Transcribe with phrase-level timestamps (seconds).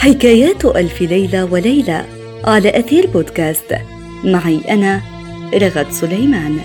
[0.00, 2.06] حكايات ألف ليلة وليلة
[2.44, 3.76] على أثير بودكاست.
[4.24, 5.02] معي أنا
[5.54, 6.60] رغد سليمان.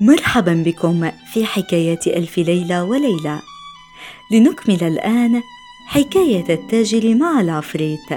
[0.00, 3.42] مرحبا بكم في حكايات ألف ليلة وليلة.
[4.32, 5.42] لنكمل الآن
[5.86, 8.08] حكاية التاجر مع العفريت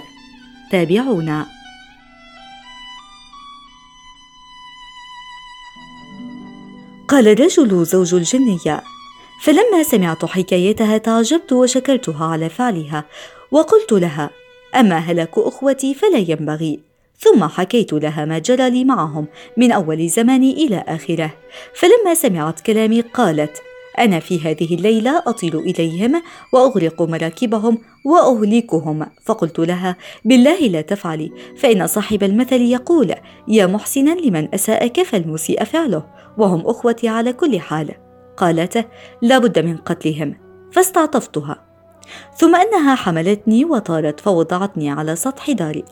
[0.72, 1.59] تابعونا.
[7.10, 8.84] قال الرجل زوج الجنية
[9.42, 13.06] فلما سمعت حكايتها تعجبت وشكرتها على فعلها
[13.52, 14.30] وقلت لها
[14.76, 16.80] أما هلك أخوتي فلا ينبغي.
[17.20, 19.28] ثم حكيت لها ما جرى لي معهم
[19.58, 21.32] من أول زماني إلى آخره.
[21.74, 23.62] فلما سمعت كلامي قالت
[24.00, 26.22] أنا في هذه الليلة أطيل إليهم
[26.54, 33.16] وأغرق مراكبهم وأهلكهم فقلت لها بالله لا تفعلي فإن صاحب المثل يقول
[33.48, 36.19] يا محسنا لمن أساءك فالمسيء فعله.
[36.38, 37.96] وهم أخوتي على كل حال.
[38.38, 38.88] قالت
[39.22, 40.38] لا بد من قتلهم.
[40.72, 41.66] فاستعطفتها.
[42.36, 45.86] ثم أنها حملتني وطارت فوضعتني على سطح داري.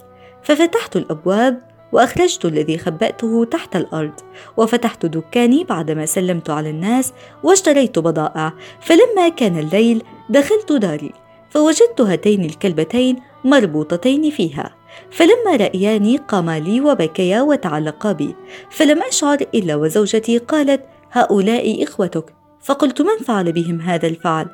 [0.43, 4.13] ففتحت الأبواب وأخرجت الذي خبأته تحت الأرض.
[4.57, 8.53] وفتحت دكاني بعدما سلمت على الناس واشتريت بضائع.
[8.81, 11.13] فلما كان الليل دخلت داري.
[11.49, 14.75] فوجدت هاتين الكلبتين مربوطتين فيها.
[15.11, 18.35] فلما رأياني قاما لي وبكيا وتعلقا بي.
[18.69, 22.33] فلم أشعر إلا وزوجتي قالت هؤلاء إخوتك.
[22.61, 24.47] فقلت من فعل بهم هذا الفعل؟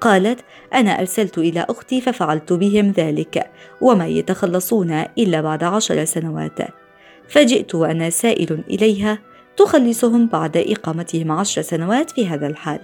[0.00, 0.40] قالت
[0.74, 6.58] أنا أرسلت إلى أختي ففعلت بهم ذلك وما يتخلصون إلا بعد عشر سنوات.
[7.28, 9.18] فجئت وأنا سائل إليها
[9.56, 12.80] تخلصهم بعد إقامتهم عشر سنوات في هذا الحال؟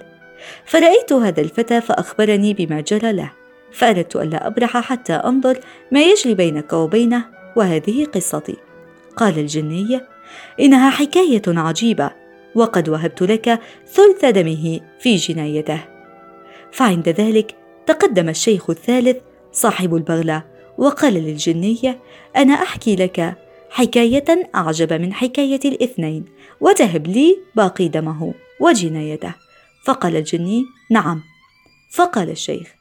[0.66, 3.30] فرأيت هذا الفتى فأخبرني بما جرى له.
[3.72, 5.58] فاردت الا أبرح حتى أنظر
[5.92, 7.24] ما يجري بينك وبينه
[7.56, 8.56] وهذه قصتي.
[9.16, 10.00] قال الجني
[10.60, 12.10] إنها حكاية عجيبة
[12.54, 15.80] وقد وهبت لك ثلث دمه في جنايته.
[16.72, 17.54] فعند ذلك
[17.86, 19.16] تقدم الشيخ الثالث
[19.52, 20.42] صاحب البغلة
[20.78, 21.98] وقال للجنية
[22.36, 23.34] أنا أحكي لك
[23.70, 26.24] حكاية أعجب من حكاية الاثنين
[26.60, 29.34] وتهب لي باقي دمه وجنايته.
[29.84, 31.22] فقال الجني نعم.
[31.90, 32.77] فقال الشيخ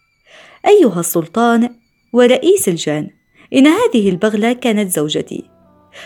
[0.67, 1.69] أيها السلطان
[2.13, 3.09] ورئيس الجان
[3.53, 5.49] إن هذه البغلة كانت زوجتي.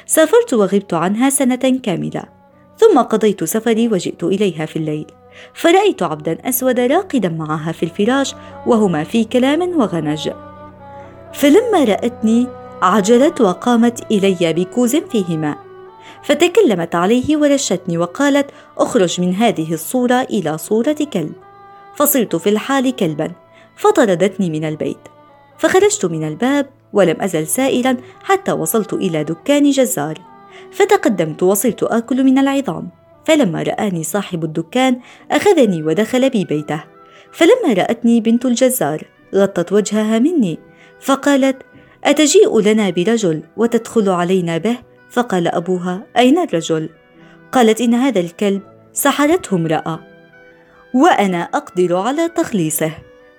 [0.06, 2.24] سافرت وغبت عنها سنة كاملة
[2.78, 5.06] ثم قضيت سفري وجئت إليها في الليل.
[5.54, 8.36] فرأيت عبدا أسود راقدا معها في الفراش
[8.68, 10.30] وهما في كلام وغنج.
[11.34, 12.48] فلما رأتني
[12.82, 15.58] عجلت وقامت إلي بكوز فيه ماء
[16.24, 21.34] فتكلمت عليه ورشتني وقالت أخرج من هذه الصورة إلى صورة كلب.
[21.96, 23.41] فصرت في الحال كلبا.
[23.82, 24.98] فطردتني من البيت.
[25.58, 30.18] فخرجت من الباب ولم أزل سائلا حتى وصلت إلى دكان جزار.
[30.72, 32.90] فتقدمت وصرت آكل من العظام.
[33.26, 35.00] فلما رآني صاحب الدكان
[35.32, 36.84] أخذني ودخل بي بيته.
[37.32, 39.04] فلما رأتني بنت الجزار
[39.36, 40.60] غطت وجهها مني.
[41.00, 41.58] فقالت
[42.04, 44.78] أتجيء لنا برجل وتدخل علينا به؟
[45.10, 46.90] فقال أبوها أين الرجل؟
[47.52, 48.62] قالت إن هذا الكلب.
[48.94, 50.00] سحرته امرأة.
[50.94, 52.92] وأنا أقدر على تخليصه.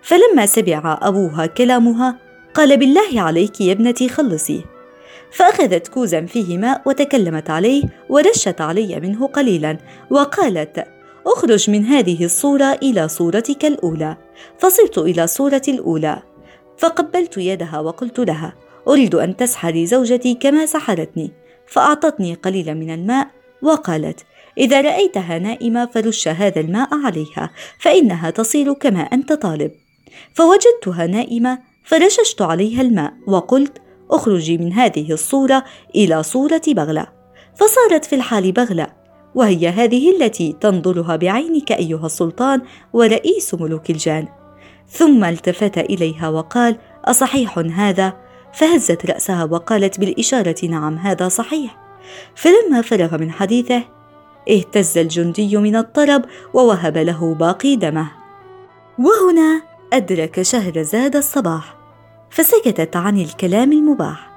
[0.03, 2.19] فلما سمع أبوها كلامها
[2.55, 4.73] قال بالله عليك يا ابنتي خلصيه
[5.33, 9.79] فأخذت كوزا فيه ماء وتكلمت عليه ورشت علي منه قليلا
[10.11, 10.85] وقالت
[11.27, 14.17] أخرج من هذه الصورة إلى صورتك الأولى.
[14.59, 16.23] فصرت إلى صورة الأولى.
[16.79, 18.55] فقبلت يدها وقلت لها
[18.89, 21.33] أريد أن تسحري زوجتي كما سحرتني.
[21.67, 23.29] فأعطتني قليلا من الماء
[23.63, 24.21] وقالت
[24.59, 29.71] إذا رأيتها نائمة فرش هذا الماء عليها فإنها تصير كما أنت طالب.
[30.35, 33.79] فوجدتها نائمة فرششت عليها الماء وقلت
[34.11, 35.65] أخرجي من هذه الصورة
[35.95, 37.07] إلى صورة بغلة.
[37.57, 38.87] فصارت في الحال بغلة
[39.35, 42.63] وهي هذه التي تنظرها بعينك أيها السلطان
[42.93, 44.29] ورئيس ملوك الجان.
[44.89, 48.17] ثم التفت إليها وقال أصحيح هذا؟
[48.53, 51.79] فهزت رأسها وقالت بالإشارة نعم هذا صحيح.
[52.35, 53.83] فلما فرغ من حديثه
[54.51, 58.11] اهتز الجندي من الطرب ووهب له باقي دمه.
[58.99, 61.77] وهنا أدرك شهرزاد الصباح
[62.31, 64.31] فسكتت عن الكلام المباح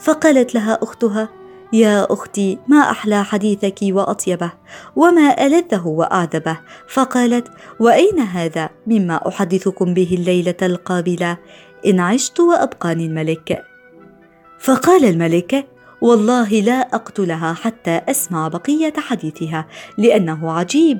[0.00, 1.28] فقالت لها أختها
[1.72, 4.52] يا أختي ما أحلى حديثك وأطيبه
[4.96, 7.48] وما ألذه وأعذبه؟ فقالت
[7.80, 11.38] وأين هذا مما أحدثكم به الليلة القابلة؟
[11.86, 13.64] إن عشت وابقاني الملك
[14.58, 15.66] فقال الملك
[16.00, 19.66] والله لا أقتلها حتى أسمع بقية حديثها
[19.98, 20.98] لأنه عجيب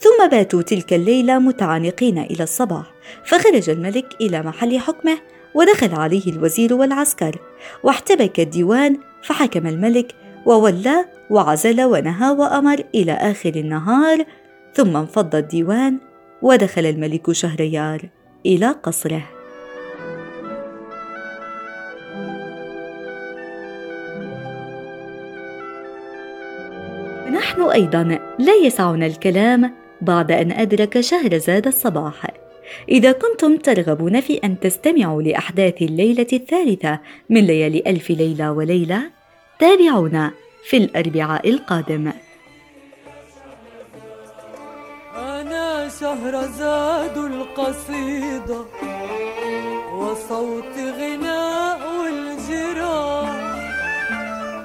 [0.00, 2.92] ثم باتوا تلك الليلة متعانقين إلى الصباح
[3.24, 5.18] فخرج الملك إلى محل حكمه
[5.54, 7.36] ودخل عليه الوزير والعسكر
[7.82, 10.14] واحتبك الديوان فحكم الملك
[10.46, 14.24] وولى وعزل ونهى وأمر إلى آخر النهار
[14.74, 15.98] ثم انفض الديوان
[16.42, 18.08] ودخل الملك شهريار
[18.46, 19.22] إلى قصره.
[27.32, 32.26] نحن أيضا لا يسعنا الكلام بعد أن أدرك شهرزاد الصباح.
[32.88, 36.98] إذا كنتم ترغبون في أن تستمعوا لأحداث الليلة الثالثة
[37.30, 39.02] من ليالي ألف ليلة وليلة
[39.58, 40.32] تابعونا
[40.64, 42.12] في الأربعاء القادم.
[45.16, 48.64] أنا شهرزاد القصيدة
[49.98, 53.40] وصوت غناء الجراح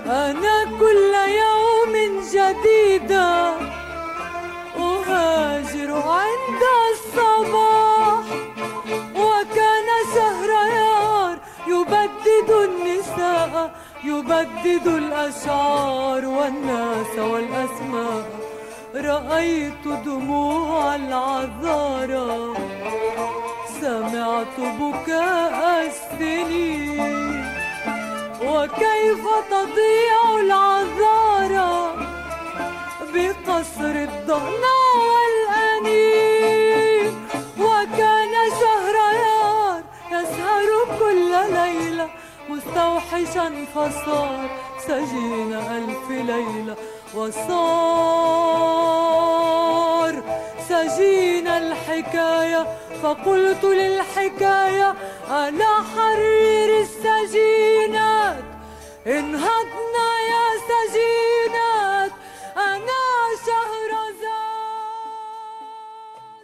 [0.05, 3.44] أنا كل يوم جديدة
[14.25, 18.25] يبدد الأشعار والناس والأسماء.
[18.95, 22.53] رأيت دموع العذارى
[23.81, 27.45] سمعت بكاء السنين.
[28.41, 31.75] وكيف تضيع العذارى
[33.13, 34.77] بقصر الضهنا
[35.09, 37.13] والأنين.
[37.59, 39.81] وكان شهريار
[40.11, 40.69] يسهر
[40.99, 42.07] كل ليلة.
[42.49, 44.49] مستوحشا فصار
[44.87, 46.75] سجين ألف ليلة
[47.15, 47.65] وصار.
[50.69, 52.67] سجين الحكاية
[53.03, 54.93] فقلت للحكاية
[55.29, 58.43] أنا حرير السجينات
[59.07, 61.34] انهضنا يا سجينات